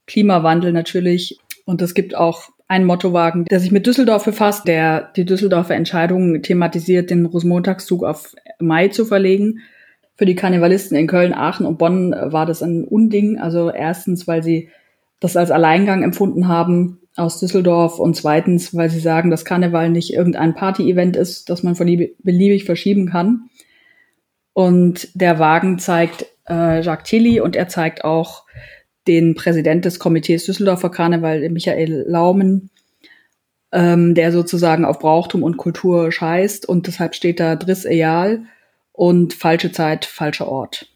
Klimawandel 0.06 0.72
natürlich 0.72 1.38
und 1.64 1.82
es 1.82 1.94
gibt 1.94 2.14
auch 2.14 2.50
einen 2.68 2.86
Mottowagen, 2.86 3.44
der 3.46 3.60
sich 3.60 3.72
mit 3.72 3.86
Düsseldorf 3.86 4.24
befasst, 4.24 4.66
der 4.66 5.12
die 5.16 5.24
Düsseldorfer 5.24 5.74
Entscheidung 5.74 6.42
thematisiert, 6.42 7.10
den 7.10 7.26
Rosenmontagszug 7.26 8.04
auf 8.04 8.34
Mai 8.58 8.88
zu 8.88 9.04
verlegen. 9.04 9.60
Für 10.16 10.26
die 10.26 10.34
Karnevalisten 10.34 10.96
in 10.96 11.06
Köln, 11.06 11.34
Aachen 11.34 11.66
und 11.66 11.78
Bonn 11.78 12.12
war 12.12 12.46
das 12.46 12.62
ein 12.62 12.84
Unding. 12.84 13.38
Also 13.38 13.70
erstens, 13.70 14.26
weil 14.26 14.42
sie 14.42 14.70
das 15.20 15.36
als 15.36 15.50
Alleingang 15.50 16.02
empfunden 16.02 16.48
haben 16.48 17.00
aus 17.16 17.38
Düsseldorf 17.38 17.98
und 17.98 18.16
zweitens, 18.16 18.74
weil 18.74 18.90
sie 18.90 19.00
sagen, 19.00 19.30
dass 19.30 19.44
Karneval 19.44 19.88
nicht 19.88 20.12
irgendein 20.12 20.54
Party-Event 20.54 21.16
ist, 21.16 21.48
das 21.50 21.62
man 21.62 21.74
beliebig 21.74 22.64
verschieben 22.64 23.08
kann. 23.08 23.50
Und 24.52 25.08
der 25.14 25.38
Wagen 25.38 25.78
zeigt 25.78 26.26
äh, 26.48 26.80
Jacques 26.80 27.08
Tilly 27.08 27.40
und 27.40 27.56
er 27.56 27.68
zeigt 27.68 28.04
auch 28.04 28.44
den 29.06 29.34
Präsident 29.34 29.84
des 29.84 29.98
Komitees 29.98 30.44
Düsseldorfer 30.44 30.90
Karneval, 30.90 31.48
Michael 31.50 32.04
Laumen, 32.06 32.70
ähm, 33.72 34.14
der 34.14 34.32
sozusagen 34.32 34.84
auf 34.84 34.98
Brauchtum 34.98 35.42
und 35.42 35.56
Kultur 35.56 36.10
scheißt 36.10 36.66
und 36.68 36.86
deshalb 36.86 37.14
steht 37.14 37.40
da 37.40 37.56
Driss 37.56 37.84
Eal 37.84 38.44
und 38.92 39.34
falsche 39.34 39.72
Zeit, 39.72 40.04
falscher 40.04 40.48
Ort. 40.48 40.86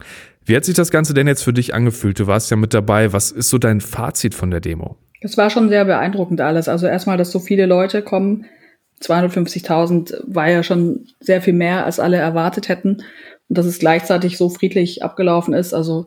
Wie 0.45 0.57
hat 0.57 0.65
sich 0.65 0.75
das 0.75 0.91
Ganze 0.91 1.13
denn 1.13 1.27
jetzt 1.27 1.43
für 1.43 1.53
dich 1.53 1.75
angefühlt? 1.75 2.19
Du 2.19 2.27
warst 2.27 2.51
ja 2.51 2.57
mit 2.57 2.73
dabei. 2.73 3.13
Was 3.13 3.31
ist 3.31 3.51
so 3.51 3.59
dein 3.59 3.83
Fazit 3.83 4.35
von 4.35 4.51
der 4.51 4.61
Demo? 4.61 4.97
Es 5.21 5.37
war 5.37 5.51
schon 5.51 5.69
sehr 5.69 5.85
beeindruckend 5.85 6.41
alles. 6.41 6.69
Also 6.69 6.87
erstmal, 6.87 7.19
dass 7.19 7.33
so 7.33 7.39
viele 7.39 7.67
Leute 7.67 8.01
kommen. 8.01 8.47
250.000 9.03 10.23
war 10.27 10.49
ja 10.49 10.63
schon 10.63 11.07
sehr 11.21 11.43
viel 11.43 11.53
mehr, 11.53 11.85
als 11.85 12.01
alle 12.01 12.17
erwartet 12.17 12.71
hätten. 12.71 13.03
Und 13.49 13.59
dass 13.59 13.67
es 13.67 13.79
gleichzeitig 13.79 14.39
so 14.39 14.49
friedlich 14.49 15.03
abgelaufen 15.03 15.53
ist. 15.53 15.75
Also 15.75 16.07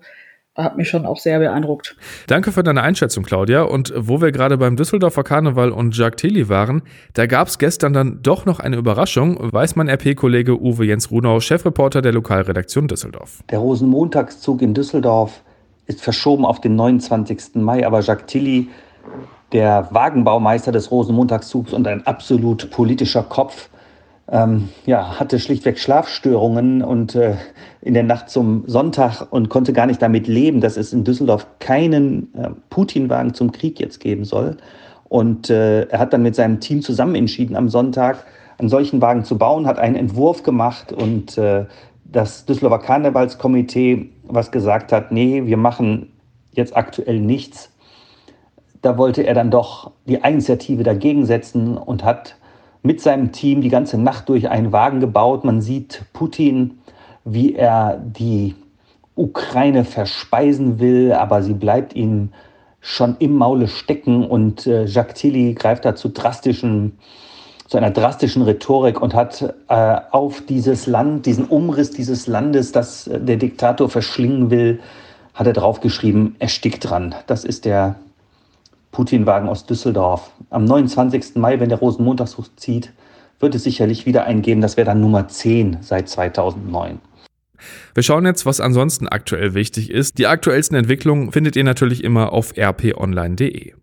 hat 0.56 0.78
mich 0.78 0.90
schon 0.90 1.06
auch 1.06 1.18
sehr 1.18 1.40
beeindruckt. 1.40 1.96
Danke 2.28 2.52
für 2.52 2.64
deine 2.64 2.82
Einschätzung, 2.82 3.24
Claudia. 3.24 3.64
Und 3.64 3.94
wo 3.96 4.22
wir 4.22 4.32
gerade 4.32 4.58
beim 4.58 4.76
Düsseldorfer 4.76 5.24
Karneval 5.24 5.72
und 5.72 5.96
Jacques 5.96 6.18
Tilly 6.18 6.50
waren, 6.50 6.82
da 7.14 7.26
gab 7.26 7.48
es 7.48 7.58
gestern 7.58 7.94
dann 7.94 8.20
doch 8.22 8.46
noch 8.46 8.60
eine 8.60 8.76
Überraschung, 8.76 9.38
weiß 9.52 9.76
mein 9.76 9.88
RP-Kollege 9.88 10.62
Uwe 10.62 10.86
Jens 10.86 11.10
Runau, 11.10 11.40
Chefreporter 11.40 12.02
der 12.02 12.12
Lokalredaktion 12.12 12.88
Düsseldorf. 12.88 13.44
Der 13.50 13.60
Rosenmontagszug 13.60 14.62
in 14.62 14.74
Düsseldorf 14.74 15.42
ist 15.88 16.02
verschoben 16.02 16.46
auf 16.46 16.60
den 16.60 16.76
29. 16.76 17.56
Mai, 17.56 17.86
aber 17.86 18.02
Jacques 18.02 18.26
Tilly, 18.28 18.70
der 19.54 19.88
Wagenbaumeister 19.92 20.72
des 20.72 20.92
Rosenmontagszugs 20.92 21.74
und 21.74 21.88
ein 21.88 22.06
absolut 22.06 22.70
politischer 22.72 23.24
Kopf, 23.24 23.70
ähm, 24.30 24.70
ja, 24.86 25.20
hatte 25.20 25.40
schlichtweg 25.40 25.80
Schlafstörungen 25.80 26.82
und 26.82 27.16
äh, 27.16 27.36
in 27.82 27.94
der 27.94 28.04
Nacht 28.04 28.30
zum 28.30 28.64
Sonntag 28.68 29.28
und 29.32 29.50
konnte 29.50 29.74
gar 29.74 29.88
nicht 29.88 30.02
damit 30.02 30.28
leben, 30.28 30.62
dass 30.62 30.78
es 30.78 30.94
in 30.94 31.04
Düsseldorf 31.04 31.48
keinen 31.60 32.34
äh, 32.36 32.50
Putin-Wagen 32.70 33.34
zum 33.34 33.52
Krieg 33.52 33.80
jetzt 33.80 34.00
geben 34.00 34.24
soll. 34.24 34.58
Und 35.10 35.50
äh, 35.50 35.84
er 35.84 36.00
hat 36.00 36.14
dann 36.14 36.24
mit 36.24 36.36
seinem 36.36 36.60
Team 36.60 36.82
zusammen 36.82 37.16
entschieden, 37.16 37.56
am 37.56 37.70
Sonntag 37.70 38.26
einen 38.58 38.70
solchen 38.70 39.02
Wagen 39.02 39.26
zu 39.26 39.38
bauen, 39.38 39.68
hat 39.68 39.80
einen 39.80 39.96
Entwurf 39.96 40.44
gemacht 40.44 40.94
und 40.94 41.38
äh, 41.38 41.66
das 42.06 42.46
Düsseldorfer 42.46 42.86
Karnevalskomitee, 42.86 44.12
was 44.24 44.52
gesagt 44.52 44.92
hat, 44.92 45.12
nee, 45.12 45.46
wir 45.46 45.58
machen 45.58 46.14
jetzt 46.52 46.76
aktuell 46.76 47.20
nichts, 47.20 47.72
da 48.82 48.98
wollte 48.98 49.24
er 49.24 49.34
dann 49.34 49.52
doch 49.52 49.92
die 50.06 50.16
Initiative 50.16 50.84
dagegen 50.84 51.26
setzen 51.26 51.78
und 51.78 52.04
hat 52.04 52.36
mit 52.84 53.02
seinem 53.02 53.32
Team 53.32 53.62
die 53.62 53.70
ganze 53.70 53.98
Nacht 53.98 54.30
durch 54.30 54.50
einen 54.50 54.72
Wagen 54.72 55.00
gebaut. 55.00 55.44
Man 55.44 55.62
sieht 55.62 56.04
Putin, 56.14 56.80
wie 57.24 57.56
er 57.56 57.98
die 58.04 58.56
Ukraine 59.16 59.84
verspeisen 59.84 60.80
will, 60.80 61.14
aber 61.14 61.44
sie 61.44 61.54
bleibt 61.54 61.96
ihm 61.96 62.30
schon 62.80 63.16
im 63.20 63.36
Maule 63.36 63.68
stecken 63.68 64.26
und 64.26 64.66
äh, 64.66 64.86
Jacques 64.86 65.22
Tilly 65.22 65.54
greift 65.54 65.86
da 65.86 65.96
zu 65.96 66.10
drastischen 66.10 66.98
zu 67.72 67.78
einer 67.78 67.92
drastischen 67.92 68.42
Rhetorik 68.42 69.02
und 69.02 69.14
hat 69.14 69.56
äh, 69.70 69.98
auf 70.12 70.42
dieses 70.42 70.88
Land, 70.88 71.26
diesen 71.26 71.46
Umriss 71.46 71.92
dieses 71.92 72.28
Landes, 72.28 72.74
das 72.74 73.08
äh, 73.08 73.18
der 73.18 73.38
Diktator 73.38 73.88
verschlingen 73.88 74.52
will, 74.52 74.82
hat 75.34 75.48
er 75.48 75.54
draufgeschrieben, 75.54 76.36
erstickt 76.40 76.90
dran. 76.90 77.16
Das 77.28 77.46
ist 77.46 77.64
der 77.64 77.96
Putin-Wagen 78.92 79.48
aus 79.48 79.66
Düsseldorf. 79.66 80.32
Am 80.50 80.66
29. 80.66 81.36
Mai, 81.36 81.60
wenn 81.60 81.70
der 81.70 81.80
Rosenmontagszug 81.80 82.60
zieht, 82.60 82.92
wird 83.40 83.56
es 83.56 83.64
sicherlich 83.64 84.06
wieder 84.06 84.26
einen 84.26 84.42
geben. 84.42 84.62
Das 84.62 84.78
wäre 84.78 84.86
dann 84.86 85.02
Nummer 85.02 85.28
10 85.28 85.78
seit 85.82 86.10
2009. 86.10 87.00
Wir 87.94 88.04
schauen 88.04 88.26
jetzt, 88.26 88.46
was 88.46 88.60
ansonsten 88.60 89.08
aktuell 89.08 89.54
wichtig 89.54 89.92
ist. 89.92 90.18
Die 90.18 90.28
aktuellsten 90.28 90.76
Entwicklungen 90.76 91.32
findet 91.32 91.56
ihr 91.56 91.64
natürlich 91.64 92.04
immer 92.04 92.34
auf 92.34 92.54
rponline.de. 92.58 93.74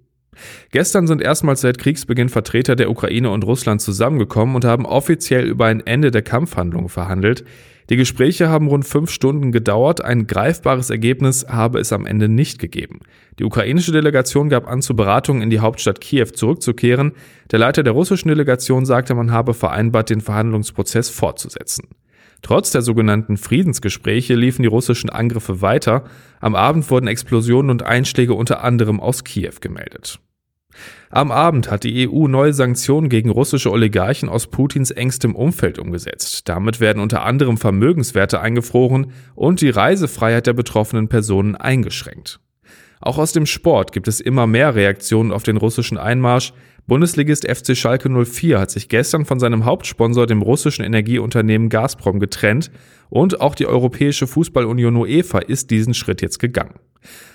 Gestern 0.70 1.06
sind 1.06 1.22
erstmals 1.22 1.60
seit 1.60 1.78
Kriegsbeginn 1.78 2.28
Vertreter 2.28 2.76
der 2.76 2.90
Ukraine 2.90 3.30
und 3.30 3.44
Russland 3.44 3.80
zusammengekommen 3.80 4.54
und 4.54 4.64
haben 4.64 4.86
offiziell 4.86 5.46
über 5.46 5.66
ein 5.66 5.86
Ende 5.86 6.10
der 6.10 6.22
Kampfhandlungen 6.22 6.88
verhandelt. 6.88 7.44
Die 7.90 7.96
Gespräche 7.96 8.50
haben 8.50 8.66
rund 8.66 8.86
fünf 8.86 9.10
Stunden 9.10 9.50
gedauert, 9.50 10.04
ein 10.04 10.26
greifbares 10.26 10.90
Ergebnis 10.90 11.46
habe 11.48 11.78
es 11.80 11.90
am 11.90 12.04
Ende 12.04 12.28
nicht 12.28 12.58
gegeben. 12.58 13.00
Die 13.38 13.44
ukrainische 13.44 13.92
Delegation 13.92 14.50
gab 14.50 14.68
an, 14.68 14.82
zu 14.82 14.94
Beratungen 14.94 15.40
in 15.40 15.48
die 15.48 15.60
Hauptstadt 15.60 16.02
Kiew 16.02 16.26
zurückzukehren. 16.26 17.12
Der 17.50 17.58
Leiter 17.58 17.82
der 17.82 17.94
russischen 17.94 18.28
Delegation 18.28 18.84
sagte, 18.84 19.14
man 19.14 19.32
habe 19.32 19.54
vereinbart, 19.54 20.10
den 20.10 20.20
Verhandlungsprozess 20.20 21.08
fortzusetzen. 21.08 21.88
Trotz 22.42 22.70
der 22.70 22.82
sogenannten 22.82 23.38
Friedensgespräche 23.38 24.34
liefen 24.34 24.62
die 24.62 24.68
russischen 24.68 25.08
Angriffe 25.08 25.62
weiter. 25.62 26.04
Am 26.40 26.54
Abend 26.54 26.88
wurden 26.90 27.08
Explosionen 27.08 27.70
und 27.70 27.82
Einschläge 27.82 28.34
unter 28.34 28.62
anderem 28.62 29.00
aus 29.00 29.24
Kiew 29.24 29.54
gemeldet. 29.60 30.20
Am 31.10 31.30
Abend 31.30 31.70
hat 31.70 31.84
die 31.84 32.08
EU 32.08 32.28
neue 32.28 32.52
Sanktionen 32.52 33.08
gegen 33.08 33.30
russische 33.30 33.70
Oligarchen 33.70 34.28
aus 34.28 34.46
Putins 34.46 34.90
engstem 34.90 35.34
Umfeld 35.34 35.78
umgesetzt. 35.78 36.48
Damit 36.48 36.80
werden 36.80 37.02
unter 37.02 37.24
anderem 37.24 37.56
Vermögenswerte 37.56 38.40
eingefroren 38.40 39.12
und 39.34 39.60
die 39.60 39.70
Reisefreiheit 39.70 40.46
der 40.46 40.52
betroffenen 40.52 41.08
Personen 41.08 41.56
eingeschränkt. 41.56 42.40
Auch 43.00 43.18
aus 43.18 43.32
dem 43.32 43.46
Sport 43.46 43.92
gibt 43.92 44.08
es 44.08 44.20
immer 44.20 44.46
mehr 44.46 44.74
Reaktionen 44.74 45.32
auf 45.32 45.44
den 45.44 45.56
russischen 45.56 45.98
Einmarsch. 45.98 46.52
Bundesligist 46.86 47.46
FC 47.46 47.76
Schalke 47.76 48.08
04 48.08 48.58
hat 48.58 48.70
sich 48.70 48.88
gestern 48.88 49.24
von 49.24 49.38
seinem 49.38 49.64
Hauptsponsor, 49.64 50.26
dem 50.26 50.42
russischen 50.42 50.84
Energieunternehmen 50.84 51.68
Gazprom, 51.68 52.18
getrennt 52.18 52.70
und 53.10 53.40
auch 53.40 53.54
die 53.54 53.66
Europäische 53.66 54.26
Fußballunion 54.26 54.96
UEFA 54.96 55.38
ist 55.38 55.70
diesen 55.70 55.94
Schritt 55.94 56.22
jetzt 56.22 56.38
gegangen. 56.38 56.80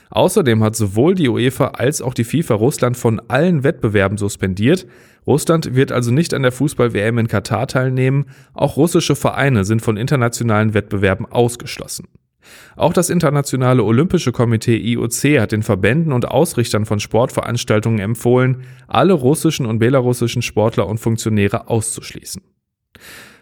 Außerdem 0.09 0.63
hat 0.63 0.75
sowohl 0.75 1.15
die 1.15 1.27
UEFA 1.27 1.69
als 1.69 2.01
auch 2.01 2.13
die 2.13 2.23
FIFA 2.23 2.55
Russland 2.55 2.97
von 2.97 3.19
allen 3.29 3.63
Wettbewerben 3.63 4.17
suspendiert. 4.17 4.85
Russland 5.25 5.73
wird 5.75 5.91
also 5.91 6.11
nicht 6.11 6.33
an 6.33 6.43
der 6.43 6.51
Fußball-WM 6.51 7.17
in 7.17 7.27
Katar 7.27 7.67
teilnehmen. 7.67 8.25
Auch 8.53 8.77
russische 8.77 9.15
Vereine 9.15 9.65
sind 9.65 9.81
von 9.81 9.97
internationalen 9.97 10.73
Wettbewerben 10.73 11.25
ausgeschlossen. 11.25 12.07
Auch 12.75 12.93
das 12.93 13.09
Internationale 13.09 13.83
Olympische 13.83 14.31
Komitee 14.31 14.77
IOC 14.77 15.39
hat 15.39 15.51
den 15.51 15.63
Verbänden 15.63 16.11
und 16.11 16.27
Ausrichtern 16.27 16.85
von 16.85 16.99
Sportveranstaltungen 16.99 17.99
empfohlen, 17.99 18.63
alle 18.87 19.13
russischen 19.13 19.65
und 19.65 19.79
belarussischen 19.79 20.41
Sportler 20.41 20.87
und 20.87 20.99
Funktionäre 20.99 21.69
auszuschließen. 21.69 22.41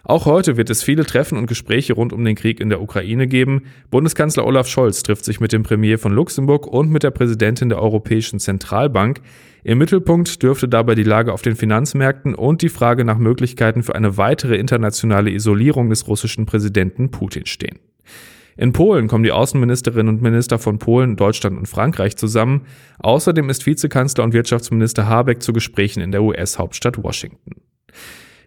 Auch 0.03 0.25
heute 0.25 0.58
wird 0.58 0.70
es 0.70 0.84
viele 0.84 1.05
Treffen 1.05 1.38
und 1.38 1.48
Gespräche 1.48 1.93
rund 1.93 2.12
um 2.12 2.25
den 2.25 2.36
Krieg 2.36 2.60
in 2.60 2.70
der 2.70 2.81
Ukraine 2.81 3.27
geben. 3.27 3.63
Bundeskanzler 3.91 4.46
Olaf 4.46 4.67
Scholz 4.67 5.03
trifft 5.03 5.25
sich 5.25 5.39
mit 5.39 5.51
dem 5.51 5.63
Premier 5.63 6.00
von 6.00 6.12
Luxemburg 6.12 6.65
und 6.67 6.89
mit 6.89 7.03
der 7.03 7.12
Präsidentin 7.12 7.70
der 7.70 7.81
Europäischen 7.81 8.39
Zentralbank. 8.39 9.22
Im 9.63 9.77
Mittelpunkt 9.77 10.41
dürfte 10.41 10.67
dabei 10.67 10.96
die 10.96 11.03
Lage 11.03 11.31
auf 11.31 11.43
den 11.43 11.55
Finanzmärkten 11.55 12.34
und 12.34 12.63
die 12.63 12.70
Frage 12.70 13.05
nach 13.05 13.20
Möglichkeiten 13.20 13.84
für 13.84 13.93
eine 13.93 14.17
weitere 14.17 14.55
internationale 14.55 15.29
Isolierung 15.29 15.89
des 15.89 16.08
russischen 16.08 16.48
Präsidenten 16.48 17.12
Putin 17.12 17.46
stehen. 17.46 17.79
In 18.58 18.74
Polen 18.74 19.08
kommen 19.08 19.24
die 19.24 19.31
Außenministerinnen 19.31 20.13
und 20.13 20.22
Minister 20.22 20.60
von 20.60 20.77
Polen, 20.77 21.15
Deutschland 21.15 21.58
und 21.58 21.67
Frankreich 21.67 22.17
zusammen. 22.17 22.65
Außerdem 23.00 23.50
ist 23.50 23.65
Vizekanzler 23.65 24.24
und 24.24 24.34
Wirtschaftsminister 24.34 25.08
Habeck 25.08 25.41
zu 25.41 25.53
Gesprächen 25.53 26.01
in 26.01 26.12
der 26.12 26.24
US-Hauptstadt 26.24 27.01
Washington. 27.01 27.62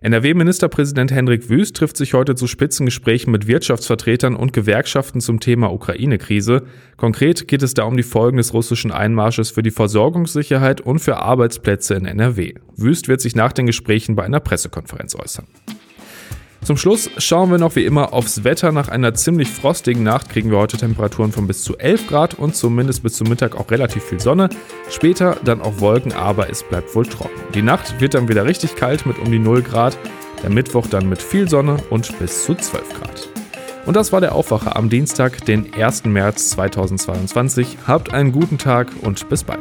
NRW-Ministerpräsident 0.04 1.12
Hendrik 1.12 1.48
Wüst 1.48 1.76
trifft 1.76 1.96
sich 1.96 2.12
heute 2.12 2.34
zu 2.34 2.46
Spitzengesprächen 2.46 3.32
mit 3.32 3.46
Wirtschaftsvertretern 3.46 4.36
und 4.36 4.52
Gewerkschaften 4.52 5.22
zum 5.22 5.40
Thema 5.40 5.72
Ukraine-Krise. 5.72 6.64
Konkret 6.98 7.48
geht 7.48 7.62
es 7.62 7.72
da 7.72 7.84
um 7.84 7.96
die 7.96 8.02
Folgen 8.02 8.36
des 8.36 8.52
russischen 8.52 8.92
Einmarsches 8.92 9.50
für 9.50 9.62
die 9.62 9.70
Versorgungssicherheit 9.70 10.82
und 10.82 10.98
für 10.98 11.16
Arbeitsplätze 11.16 11.94
in 11.94 12.04
NRW. 12.04 12.52
Wüst 12.76 13.08
wird 13.08 13.22
sich 13.22 13.34
nach 13.34 13.54
den 13.54 13.64
Gesprächen 13.64 14.14
bei 14.14 14.24
einer 14.24 14.40
Pressekonferenz 14.40 15.14
äußern. 15.14 15.46
Zum 16.64 16.78
Schluss 16.78 17.10
schauen 17.18 17.50
wir 17.50 17.58
noch 17.58 17.76
wie 17.76 17.84
immer 17.84 18.14
aufs 18.14 18.42
Wetter. 18.42 18.72
Nach 18.72 18.88
einer 18.88 19.12
ziemlich 19.12 19.50
frostigen 19.50 20.02
Nacht 20.02 20.30
kriegen 20.30 20.50
wir 20.50 20.56
heute 20.56 20.78
Temperaturen 20.78 21.30
von 21.30 21.46
bis 21.46 21.62
zu 21.62 21.76
11 21.76 22.06
Grad 22.06 22.34
und 22.34 22.56
zumindest 22.56 23.02
bis 23.02 23.14
zum 23.14 23.28
Mittag 23.28 23.54
auch 23.54 23.70
relativ 23.70 24.02
viel 24.02 24.18
Sonne. 24.18 24.48
Später 24.88 25.36
dann 25.44 25.60
auch 25.60 25.80
Wolken, 25.80 26.14
aber 26.14 26.48
es 26.48 26.62
bleibt 26.62 26.94
wohl 26.94 27.04
trocken. 27.04 27.38
Die 27.52 27.60
Nacht 27.60 28.00
wird 28.00 28.14
dann 28.14 28.28
wieder 28.28 28.46
richtig 28.46 28.76
kalt 28.76 29.04
mit 29.04 29.18
um 29.18 29.30
die 29.30 29.38
0 29.38 29.60
Grad. 29.60 29.98
Der 30.42 30.48
Mittwoch 30.48 30.86
dann 30.86 31.06
mit 31.06 31.20
viel 31.20 31.50
Sonne 31.50 31.76
und 31.90 32.18
bis 32.18 32.44
zu 32.44 32.54
12 32.54 32.82
Grad. 32.98 33.28
Und 33.84 33.94
das 33.94 34.10
war 34.12 34.22
der 34.22 34.34
Aufwacher 34.34 34.74
am 34.74 34.88
Dienstag, 34.88 35.44
den 35.44 35.74
1. 35.74 36.04
März 36.04 36.48
2022. 36.50 37.76
Habt 37.86 38.14
einen 38.14 38.32
guten 38.32 38.56
Tag 38.56 38.88
und 39.02 39.28
bis 39.28 39.44
bald. 39.44 39.60